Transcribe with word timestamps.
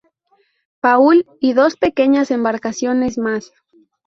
Paul" 0.81 1.27
y 1.41 1.53
dos 1.53 1.75
pequeñas 1.75 2.31
embarcaciones 2.31 3.19
más. 3.19 3.53